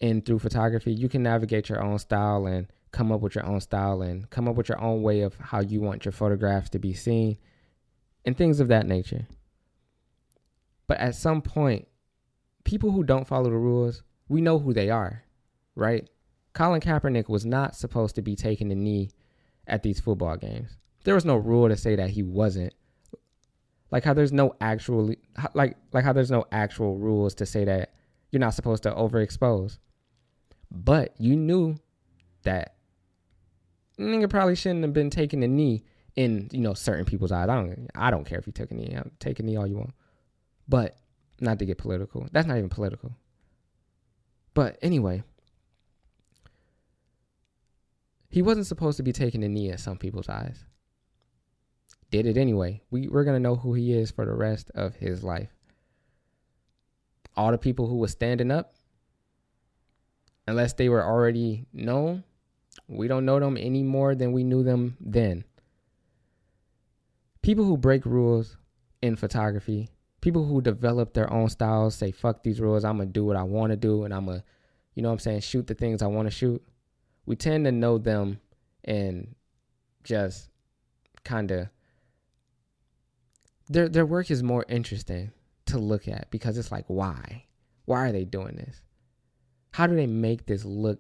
[0.02, 3.60] and through photography you can navigate your own style and come up with your own
[3.60, 6.80] style and come up with your own way of how you want your photographs to
[6.80, 7.38] be seen
[8.26, 9.28] and things of that nature
[10.88, 11.88] but at some point
[12.64, 15.24] people who don't follow the rules we know who they are
[15.76, 16.10] right
[16.58, 19.12] Colin Kaepernick was not supposed to be taking the knee
[19.68, 20.76] at these football games.
[21.04, 22.74] There was no rule to say that he wasn't.
[23.92, 25.14] Like how there's no actual
[25.54, 27.94] like like how there's no actual rules to say that
[28.32, 29.78] you're not supposed to overexpose.
[30.72, 31.78] But you knew
[32.42, 32.74] that
[34.00, 35.84] nigga probably shouldn't have been taking the knee
[36.16, 37.48] in you know certain people's eyes.
[37.48, 38.98] I don't I don't care if you took a knee.
[39.20, 39.94] Take a knee all you want,
[40.68, 40.98] but
[41.40, 42.28] not to get political.
[42.32, 43.12] That's not even political.
[44.54, 45.24] But anyway,
[48.30, 50.66] he wasn't supposed to be taking a knee in some people's eyes.
[52.10, 52.82] Did it anyway.
[52.90, 55.50] We, we're going to know who he is for the rest of his life.
[57.36, 58.74] All the people who were standing up,
[60.48, 62.24] unless they were already known,
[62.88, 65.44] we don't know them any more than we knew them then.
[67.42, 68.58] People who break rules
[69.02, 69.90] in photography,
[70.28, 73.44] people who develop their own styles, say, fuck these rules, I'm to do what I
[73.44, 74.44] want to do, and I'm to,
[74.94, 76.62] you know what I'm saying, shoot the things I want to shoot.
[77.26, 78.42] We tend to know them
[78.84, 79.36] and
[80.04, 80.50] just
[81.24, 81.70] kind of
[83.70, 85.32] their their work is more interesting
[85.68, 87.46] to look at because it's like why?
[87.86, 88.82] Why are they doing this?
[89.72, 91.00] How do they make this look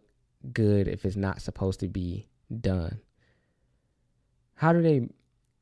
[0.53, 2.29] good if it's not supposed to be
[2.61, 3.01] done?
[4.55, 5.09] How do they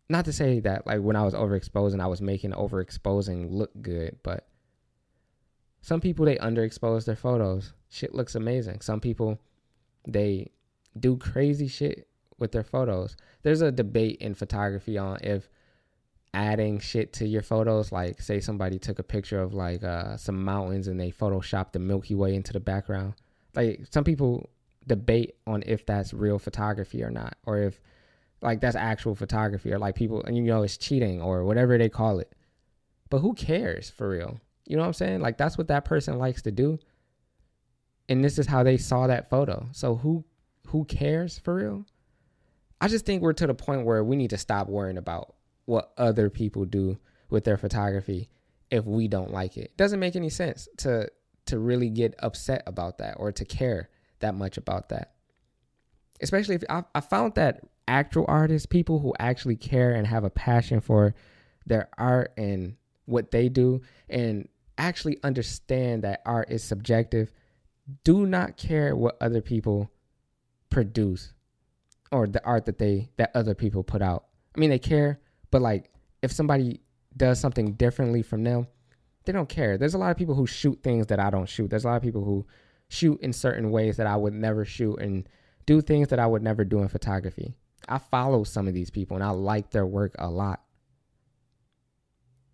[0.09, 4.17] not to say that like when i was overexposing i was making overexposing look good
[4.23, 4.47] but
[5.81, 9.39] some people they underexpose their photos shit looks amazing some people
[10.07, 10.51] they
[10.99, 13.15] do crazy shit with their photos.
[13.43, 15.49] There's a debate in photography on if
[16.33, 20.43] adding shit to your photos, like say somebody took a picture of like uh, some
[20.43, 23.13] mountains and they photoshopped the Milky Way into the background.
[23.53, 24.49] Like some people
[24.85, 27.79] debate on if that's real photography or not, or if
[28.41, 31.89] like that's actual photography, or like people and you know it's cheating or whatever they
[31.89, 32.33] call it.
[33.09, 34.39] But who cares for real?
[34.65, 35.21] You know what I'm saying?
[35.21, 36.79] Like that's what that person likes to do.
[38.07, 39.67] And this is how they saw that photo.
[39.71, 40.25] So who
[40.67, 41.85] who cares for real?
[42.81, 45.91] I just think we're to the point where we need to stop worrying about what
[45.97, 46.97] other people do
[47.29, 48.29] with their photography
[48.69, 49.65] if we don't like it.
[49.65, 51.09] it doesn't make any sense to
[51.45, 55.13] to really get upset about that or to care that much about that.
[56.21, 60.29] Especially if I, I found that actual artists, people who actually care and have a
[60.29, 61.15] passion for
[61.65, 67.31] their art and what they do and actually understand that art is subjective,
[68.03, 69.91] do not care what other people
[70.69, 71.33] produce
[72.11, 74.25] or the art that they that other people put out.
[74.55, 75.19] I mean, they care,
[75.51, 76.81] but like if somebody
[77.15, 78.67] does something differently from them,
[79.25, 79.77] they don't care.
[79.77, 81.69] There's a lot of people who shoot things that I don't shoot.
[81.69, 82.45] There's a lot of people who
[82.87, 85.27] shoot in certain ways that I would never shoot and
[85.65, 87.55] do things that I would never do in photography.
[87.87, 90.61] I follow some of these people and I like their work a lot.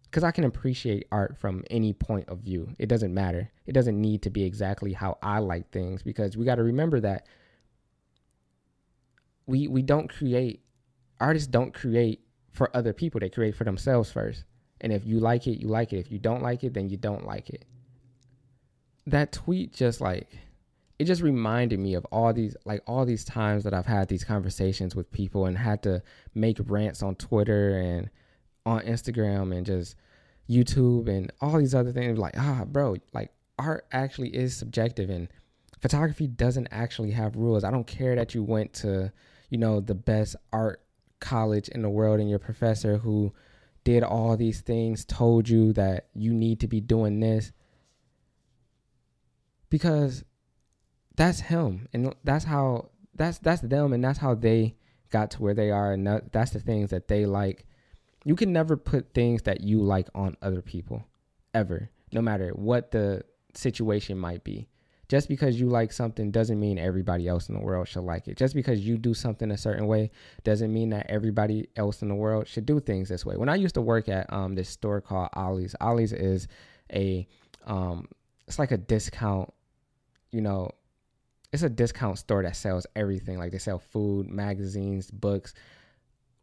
[0.03, 2.69] Because I can appreciate art from any point of view.
[2.77, 3.49] It doesn't matter.
[3.65, 6.99] It doesn't need to be exactly how I like things because we got to remember
[6.99, 7.27] that
[9.45, 10.63] we we don't create
[11.19, 14.45] artists don't create for other people they create for themselves first
[14.79, 16.97] and if you like it you like it if you don't like it then you
[16.97, 17.65] don't like it
[19.07, 20.37] that tweet just like
[21.01, 24.23] it just reminded me of all these like all these times that I've had these
[24.23, 26.01] conversations with people and had to
[26.35, 28.09] make rants on Twitter and
[28.65, 29.95] on Instagram and just
[30.49, 35.27] YouTube and all these other things like ah bro like art actually is subjective and
[35.81, 37.63] photography doesn't actually have rules.
[37.63, 39.11] I don't care that you went to
[39.51, 40.81] you know, the best art
[41.19, 43.31] college in the world and your professor who
[43.83, 47.51] did all these things told you that you need to be doing this
[49.69, 50.23] because
[51.21, 54.75] that's him and that's how that's that's them and that's how they
[55.11, 57.65] got to where they are and that's the things that they like
[58.25, 61.05] you can never put things that you like on other people
[61.53, 64.67] ever no matter what the situation might be
[65.09, 68.37] just because you like something doesn't mean everybody else in the world should like it.
[68.37, 70.09] Just because you do something a certain way
[70.45, 73.35] doesn't mean that everybody else in the world should do things this way.
[73.35, 76.47] When I used to work at um, this store called Ollie's, Ollie's is
[76.93, 77.27] a
[77.67, 78.07] um,
[78.47, 79.53] it's like a discount,
[80.31, 80.71] you know,
[81.51, 83.37] it's a discount store that sells everything.
[83.37, 85.53] Like they sell food, magazines, books,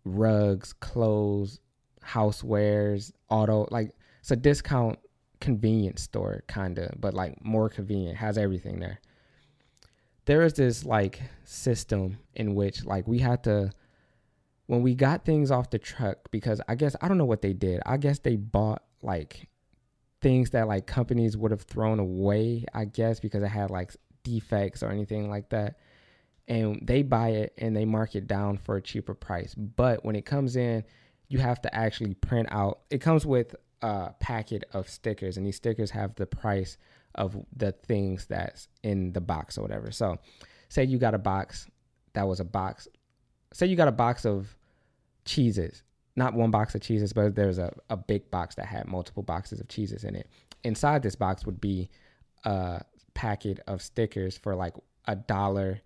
[0.05, 1.61] rugs, clothes,
[2.05, 4.99] housewares, auto like it's a discount
[5.40, 9.01] convenience store kind of, but like more convenient, has everything there.
[10.27, 13.71] There is this like system in which like we had to
[14.66, 17.55] when we got things off the truck because I guess I don't know what they
[17.55, 17.81] did.
[17.87, 19.49] I guess they bought like
[20.21, 23.94] things that like companies would have thrown away, I guess because it had like
[24.29, 25.79] defects or anything like that.
[26.47, 29.55] And they buy it and they mark it down for a cheaper price.
[29.55, 30.85] But when it comes in,
[31.29, 32.81] you have to actually print out.
[32.91, 36.79] It comes with a packet of stickers, and these stickers have the price
[37.14, 39.91] of the things that's in the box or whatever.
[39.91, 40.19] So,
[40.69, 41.67] say you got a box
[42.14, 42.88] that was a box.
[43.53, 44.57] Say you got a box of
[45.25, 45.83] cheeses,
[46.17, 49.61] not one box of cheeses, but there's a, a big box that had multiple boxes
[49.61, 50.29] of cheeses in it.
[50.64, 51.91] Inside this box would be
[52.45, 52.83] a
[53.18, 54.74] packet of stickers for like
[55.09, 55.81] a dollar,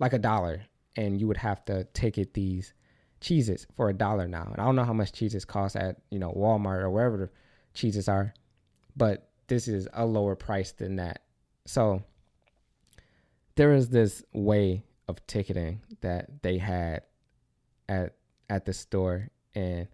[0.00, 0.60] like a dollar,
[0.96, 2.74] and you would have to ticket these
[3.22, 4.50] cheeses for a dollar now.
[4.52, 7.32] And I don't know how much cheeses cost at, you know, Walmart or wherever
[7.72, 8.34] cheeses are,
[8.94, 11.22] but this is a lower price than that.
[11.64, 12.02] So
[13.54, 17.00] there is this way of ticketing that they had
[17.88, 18.12] at
[18.50, 19.88] at the store and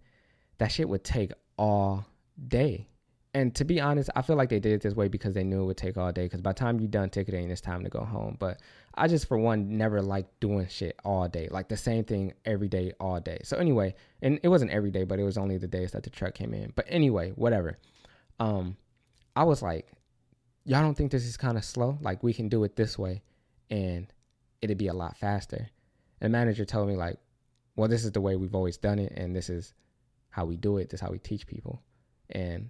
[0.57, 2.05] that shit would take all
[2.49, 2.89] day
[3.35, 5.63] and to be honest, I feel like they did it this way because they knew
[5.63, 6.23] it would take all day.
[6.23, 8.37] Because by the time you're done ticketing, it's time to go home.
[8.39, 8.61] But
[8.93, 12.69] I just, for one, never liked doing shit all day, like the same thing every
[12.69, 13.41] day, all day.
[13.43, 16.09] So anyway, and it wasn't every day, but it was only the days that the
[16.09, 16.71] truck came in.
[16.77, 17.77] But anyway, whatever.
[18.39, 18.77] Um,
[19.35, 19.91] I was like,
[20.63, 21.97] y'all don't think this is kind of slow?
[21.99, 23.21] Like we can do it this way,
[23.69, 24.07] and
[24.61, 25.69] it'd be a lot faster.
[26.21, 27.17] And the manager told me like,
[27.75, 29.73] well, this is the way we've always done it, and this is
[30.29, 30.89] how we do it.
[30.89, 31.81] This is how we teach people.
[32.29, 32.69] And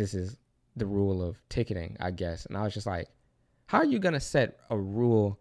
[0.00, 0.38] this is
[0.76, 2.46] the rule of ticketing, I guess.
[2.46, 3.08] And I was just like,
[3.66, 5.38] how are you gonna set a rule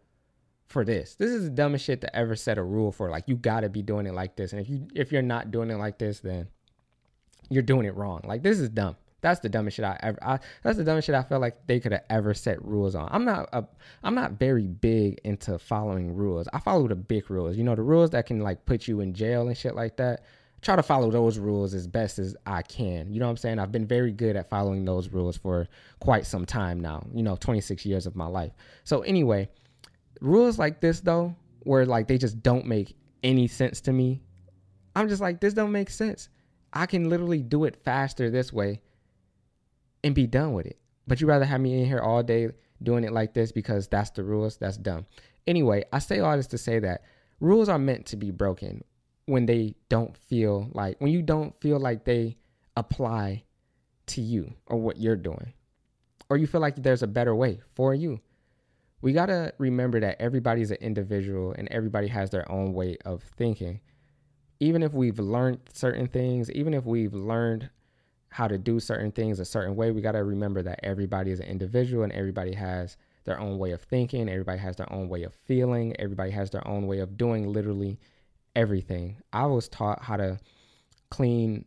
[0.67, 1.15] for this?
[1.15, 3.09] This is the dumbest shit to ever set a rule for.
[3.09, 4.51] Like you gotta be doing it like this.
[4.51, 6.49] And if you if you're not doing it like this, then
[7.49, 8.19] you're doing it wrong.
[8.25, 8.97] Like this is dumb.
[9.21, 10.19] That's the dumbest shit I ever.
[10.21, 13.07] I, that's the dumbest shit I felt like they could have ever set rules on.
[13.13, 13.63] I'm not a,
[14.03, 16.49] I'm not very big into following rules.
[16.51, 17.55] I follow the big rules.
[17.55, 20.25] You know the rules that can like put you in jail and shit like that
[20.61, 23.11] try to follow those rules as best as I can.
[23.11, 23.59] You know what I'm saying?
[23.59, 25.67] I've been very good at following those rules for
[25.99, 28.51] quite some time now, you know, 26 years of my life.
[28.83, 29.49] So, anyway,
[30.21, 34.21] rules like this, though, where like they just don't make any sense to me,
[34.95, 36.29] I'm just like, this don't make sense.
[36.73, 38.81] I can literally do it faster this way
[40.03, 40.77] and be done with it.
[41.07, 42.49] But you rather have me in here all day
[42.83, 44.57] doing it like this because that's the rules.
[44.57, 45.05] That's dumb.
[45.47, 47.03] Anyway, I say all this to say that
[47.39, 48.83] rules are meant to be broken
[49.29, 52.35] when they don't feel like when you don't feel like they
[52.75, 53.43] apply
[54.07, 55.53] to you or what you're doing
[56.29, 58.19] or you feel like there's a better way for you.
[59.01, 63.23] We got to remember that everybody's an individual and everybody has their own way of
[63.23, 63.81] thinking.
[64.59, 67.69] Even if we've learned certain things even if we've learned
[68.29, 71.39] how to do certain things a certain way we got to remember that everybody is
[71.39, 74.27] an individual and everybody has their own way of thinking.
[74.27, 75.95] Everybody has their own way of feeling.
[75.99, 77.99] Everybody has their own way of doing literally
[78.59, 79.15] everything.
[79.31, 80.37] I was taught how to
[81.09, 81.63] clean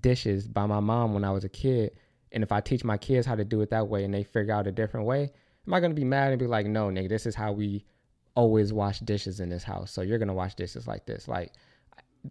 [0.00, 1.92] dishes by my mom when I was a kid.
[2.30, 4.52] And if I teach my kids how to do it that way and they figure
[4.52, 5.30] out a different way,
[5.66, 7.86] am I gonna be mad and be like, no, nigga, this is how we
[8.34, 9.90] always wash dishes in this house.
[9.90, 11.26] So you're gonna wash dishes like this.
[11.26, 11.52] Like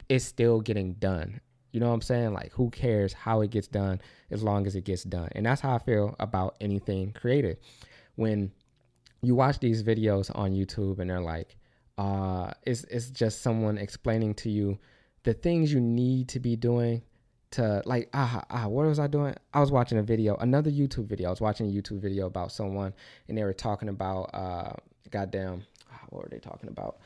[0.07, 1.41] it's still getting done.
[1.71, 2.33] You know what I'm saying?
[2.33, 5.29] Like who cares how it gets done as long as it gets done.
[5.31, 7.57] And that's how I feel about anything creative.
[8.17, 8.51] When
[9.23, 11.57] you watch these videos on YouTube and they're like,
[11.97, 14.77] uh, it's, it's just someone explaining to you
[15.23, 17.01] the things you need to be doing
[17.51, 19.35] to like ah ah what was I doing?
[19.53, 21.27] I was watching a video, another YouTube video.
[21.27, 22.93] I was watching a YouTube video about someone
[23.27, 24.73] and they were talking about uh
[25.09, 26.97] goddamn ah, what were they talking about?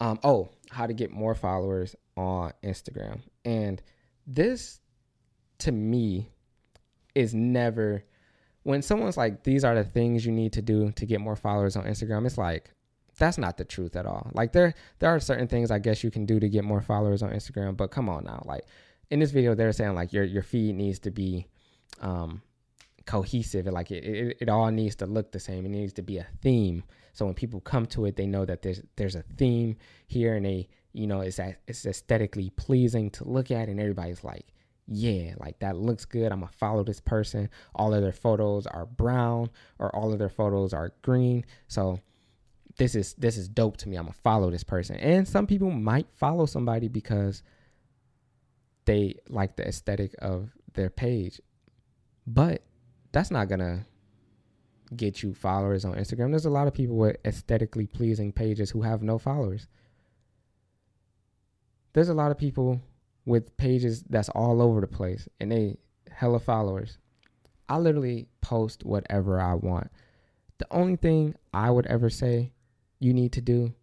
[0.00, 3.20] Um oh, how to get more followers on Instagram.
[3.44, 3.80] And
[4.26, 4.80] this
[5.60, 6.28] to me
[7.14, 8.04] is never
[8.64, 11.74] when someone's like these are the things you need to do to get more followers
[11.74, 12.70] on Instagram, it's like
[13.18, 14.30] that's not the truth at all.
[14.34, 17.22] Like there there are certain things I guess you can do to get more followers
[17.22, 18.42] on Instagram, but come on now.
[18.44, 18.64] Like
[19.10, 21.46] in this video they're saying like your your feed needs to be
[22.00, 22.42] um
[23.06, 23.66] cohesive.
[23.66, 25.64] Like it, it, it all needs to look the same.
[25.64, 26.84] It needs to be a theme.
[27.12, 29.76] So when people come to it they know that there's there's a theme
[30.06, 34.46] here and they you know it's it's aesthetically pleasing to look at and everybody's like
[34.86, 36.32] yeah like that looks good.
[36.32, 37.48] I'm gonna follow this person.
[37.74, 41.46] All of their photos are brown or all of their photos are green.
[41.68, 42.00] So
[42.76, 43.96] this is this is dope to me.
[43.96, 44.96] I'm gonna follow this person.
[44.96, 47.42] And some people might follow somebody because
[48.84, 51.40] they like the aesthetic of their page.
[52.26, 52.62] But
[53.12, 53.86] that's not gonna
[54.94, 56.30] get you followers on Instagram.
[56.30, 59.66] There's a lot of people with aesthetically pleasing pages who have no followers.
[61.92, 62.80] There's a lot of people
[63.24, 65.78] with pages that's all over the place and they
[66.10, 66.98] hella followers.
[67.68, 69.90] I literally post whatever I want.
[70.58, 72.52] The only thing I would ever say
[72.98, 73.74] you need to do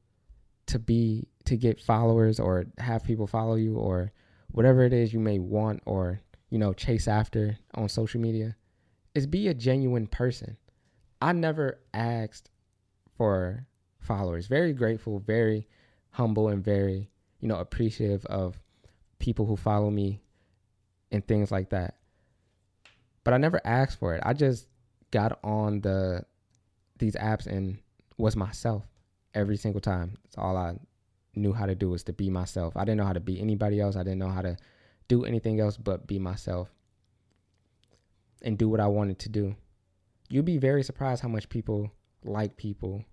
[0.67, 4.11] to be to get followers or have people follow you or
[4.51, 8.55] whatever it is you may want or you know chase after on social media
[9.13, 10.57] is be a genuine person.
[11.21, 12.49] I never asked
[13.17, 13.67] for
[13.99, 14.47] followers.
[14.47, 15.67] Very grateful, very
[16.09, 17.09] humble and very,
[17.39, 18.59] you know, appreciative of
[19.19, 20.21] people who follow me
[21.11, 21.95] and things like that.
[23.23, 24.21] But I never asked for it.
[24.25, 24.67] I just
[25.11, 26.23] got on the
[26.99, 27.79] these apps and
[28.17, 28.85] was myself
[29.33, 30.17] every single time.
[30.23, 30.75] That's all I
[31.35, 32.75] knew how to do was to be myself.
[32.77, 33.95] I didn't know how to be anybody else.
[33.95, 34.57] I didn't know how to
[35.07, 36.69] do anything else but be myself
[38.41, 39.55] and do what I wanted to do.
[40.29, 41.91] You'd be very surprised how much people
[42.23, 43.03] like people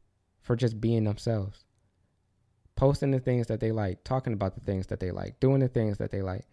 [0.41, 1.65] for just being themselves.
[2.77, 5.69] Posting the things that they like, talking about the things that they like, doing the
[5.69, 6.47] things that they like.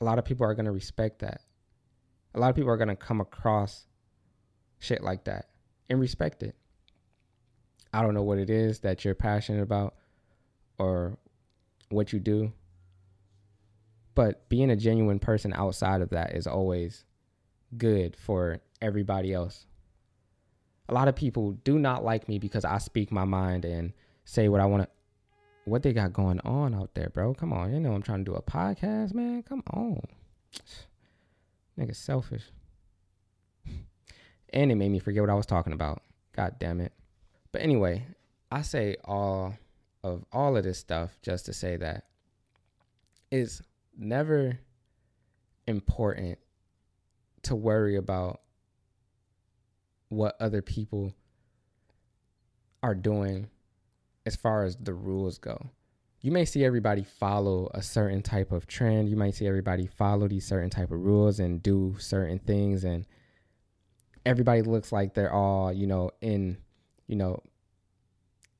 [0.00, 1.42] A lot of people are going to respect that.
[2.34, 3.86] A lot of people are going to come across
[4.80, 5.50] shit like that
[5.88, 6.56] and respect it.
[7.92, 9.94] I don't know what it is that you're passionate about
[10.78, 11.18] or
[11.90, 12.52] what you do.
[14.14, 17.04] But being a genuine person outside of that is always
[17.76, 19.66] good for everybody else.
[20.88, 23.92] A lot of people do not like me because I speak my mind and
[24.24, 24.88] say what I want to.
[25.64, 27.34] What they got going on out there, bro?
[27.34, 29.44] Come on, you know I'm trying to do a podcast, man.
[29.44, 30.00] Come on,
[31.78, 32.42] nigga, selfish.
[34.52, 36.02] and it made me forget what I was talking about.
[36.34, 36.92] God damn it.
[37.52, 38.06] But anyway,
[38.50, 39.54] I say all
[40.02, 42.06] of all of this stuff just to say that
[43.30, 43.62] it's
[43.96, 44.58] never
[45.66, 46.38] important
[47.42, 48.40] to worry about
[50.08, 51.14] what other people
[52.82, 53.48] are doing
[54.26, 55.70] as far as the rules go.
[56.20, 59.08] You may see everybody follow a certain type of trend.
[59.08, 63.06] You might see everybody follow these certain type of rules and do certain things and
[64.24, 66.58] everybody looks like they're all, you know, in,
[67.12, 67.42] you know,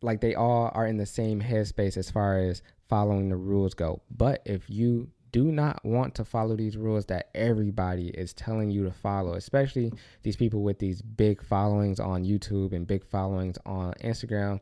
[0.03, 4.03] like they all are in the same headspace as far as following the rules go.
[4.11, 8.85] But if you do not want to follow these rules that everybody is telling you
[8.85, 9.91] to follow, especially
[10.23, 14.61] these people with these big followings on YouTube and big followings on Instagram.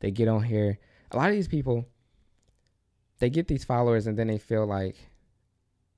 [0.00, 0.78] They get on here.
[1.10, 1.84] A lot of these people,
[3.18, 4.96] they get these followers and then they feel like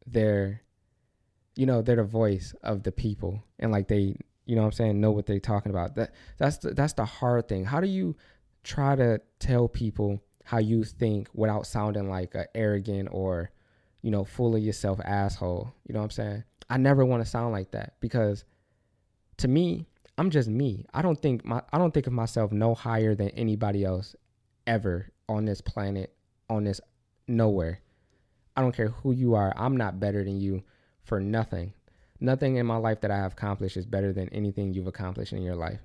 [0.08, 0.60] they're,
[1.54, 4.16] you know, they're the voice of the people and like they,
[4.48, 5.94] you know, what I'm saying, know what they're talking about.
[5.94, 7.64] That that's the, that's the hard thing.
[7.64, 8.16] How do you
[8.64, 13.50] try to tell people how you think without sounding like a arrogant or
[14.02, 15.72] you know, full of yourself asshole.
[15.86, 16.44] You know what I'm saying?
[16.70, 18.44] I never want to sound like that because
[19.38, 19.86] to me,
[20.16, 20.84] I'm just me.
[20.92, 24.14] I don't think my I don't think of myself no higher than anybody else
[24.66, 26.14] ever on this planet,
[26.50, 26.80] on this
[27.26, 27.80] nowhere.
[28.56, 29.52] I don't care who you are.
[29.56, 30.62] I'm not better than you
[31.04, 31.72] for nothing.
[32.20, 35.42] Nothing in my life that I have accomplished is better than anything you've accomplished in
[35.42, 35.80] your life.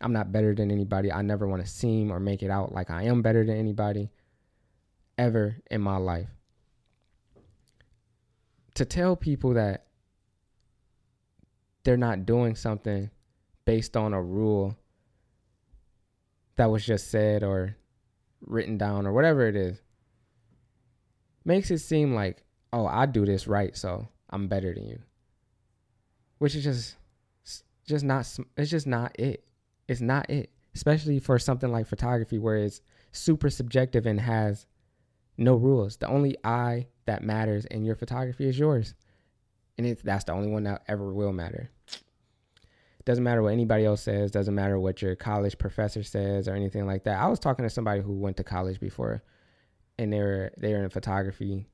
[0.00, 1.10] I'm not better than anybody.
[1.10, 4.10] I never want to seem or make it out like I am better than anybody
[5.18, 6.28] ever in my life
[8.76, 9.86] to tell people that
[11.82, 13.10] they're not doing something
[13.64, 14.76] based on a rule
[16.56, 17.76] that was just said or
[18.42, 19.80] written down or whatever it is
[21.44, 24.98] makes it seem like oh i do this right so i'm better than you
[26.38, 26.96] which is just
[27.86, 29.44] just not it's just not it
[29.88, 32.80] it's not it especially for something like photography where it's
[33.12, 34.66] super subjective and has
[35.38, 38.94] no rules the only eye that matters in your photography is yours.
[39.78, 41.70] And that's the only one that ever will matter.
[43.04, 46.86] Doesn't matter what anybody else says, doesn't matter what your college professor says or anything
[46.86, 47.20] like that.
[47.20, 49.22] I was talking to somebody who went to college before
[49.98, 51.66] and they were they were in photography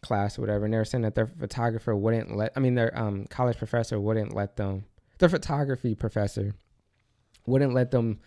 [0.00, 2.96] class or whatever, and they were saying that their photographer wouldn't let I mean their
[2.98, 4.84] um college professor wouldn't let them
[5.18, 6.54] their photography professor
[7.46, 8.20] wouldn't let them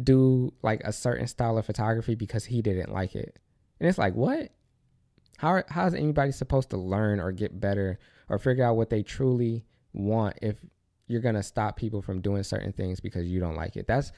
[0.00, 3.38] do like a certain style of photography because he didn't like it.
[3.78, 4.50] And it's like, what?
[5.38, 7.98] How how is anybody supposed to learn or get better
[8.28, 10.56] or figure out what they truly want if
[11.08, 13.86] you're gonna stop people from doing certain things because you don't like it?
[13.86, 14.12] That's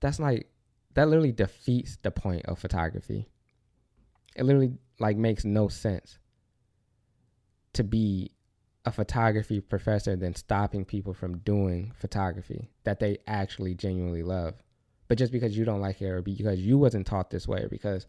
[0.00, 0.48] that's like
[0.94, 3.28] that literally defeats the point of photography.
[4.36, 6.18] It literally like makes no sense
[7.74, 8.32] to be
[8.84, 14.54] a photography professor than stopping people from doing photography that they actually genuinely love.
[15.08, 17.68] But just because you don't like it or because you wasn't taught this way or
[17.68, 18.06] because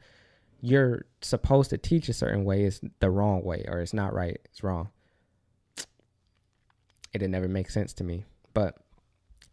[0.62, 4.40] you're supposed to teach a certain way is the wrong way or it's not right
[4.46, 4.90] it's wrong.
[7.14, 8.26] It never make sense to me.
[8.54, 8.78] But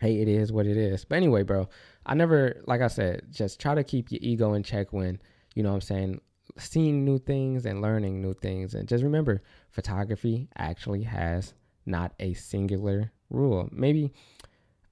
[0.01, 1.05] hey it is what it is.
[1.05, 1.68] But anyway bro
[2.07, 5.20] i never like i said just try to keep your ego in check when
[5.55, 6.20] you know what i'm saying
[6.59, 8.75] seeing new things and learning new things.
[8.75, 11.55] And just remember, photography actually has
[11.85, 13.69] not a singular rule.
[13.73, 14.13] Maybe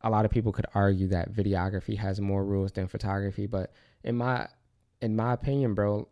[0.00, 4.16] a lot of people could argue that videography has more rules than photography, but in
[4.16, 4.48] my
[5.00, 6.08] in my opinion, bro,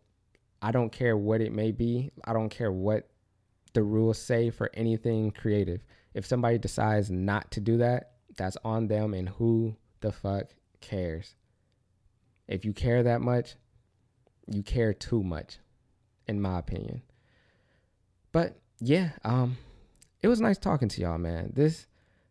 [0.60, 2.10] I don't care what it may be.
[2.24, 3.08] I don't care what
[3.72, 5.82] the rules say for anything creative.
[6.14, 10.50] If somebody decides not to do that, that's on them and who the fuck
[10.80, 11.36] cares.
[12.48, 13.54] If you care that much,
[14.46, 15.58] you care too much,
[16.26, 17.02] in my opinion.
[18.32, 19.56] But yeah, um,
[20.22, 21.52] it was nice talking to y'all, man.
[21.54, 21.86] This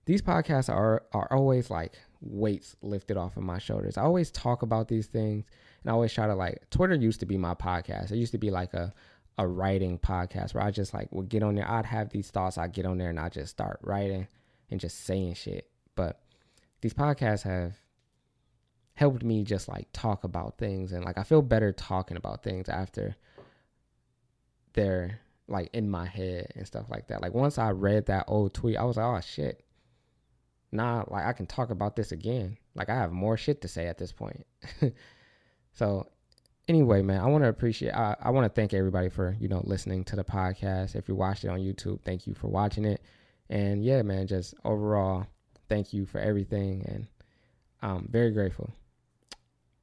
[0.06, 3.98] these podcasts are are always like weights lifted off of my shoulders.
[3.98, 5.46] I always talk about these things
[5.82, 8.12] and I always try to like Twitter used to be my podcast.
[8.12, 8.94] It used to be like a
[9.38, 11.70] a writing podcast where I just like would get on there.
[11.70, 14.28] I'd have these thoughts, I'd get on there and I'd just start writing
[14.70, 15.70] and just saying shit.
[15.96, 16.22] But
[16.82, 17.76] these podcasts have
[19.02, 22.70] helped me just like talk about things and like I feel better talking about things
[22.70, 23.16] after
[24.74, 27.20] they're like in my head and stuff like that.
[27.20, 29.66] Like once I read that old tweet, I was like, oh shit.
[30.72, 32.60] Nah, like I can talk about this again.
[32.76, 34.46] Like I have more shit to say at this point.
[35.74, 36.08] so
[36.68, 39.64] anyway, man, I want to appreciate I, I want to thank everybody for, you know,
[39.64, 40.96] listening to the podcast.
[40.96, 43.02] If you watched it on YouTube, thank you for watching it.
[43.50, 45.26] And yeah, man, just overall,
[45.70, 47.08] thank you for everything and
[47.82, 48.72] I'm very grateful.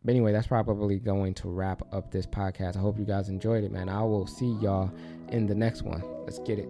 [0.05, 2.77] But anyway, that's probably going to wrap up this podcast.
[2.77, 3.89] I hope you guys enjoyed it, man.
[3.89, 4.91] I will see y'all
[5.31, 6.03] in the next one.
[6.25, 6.69] Let's get it.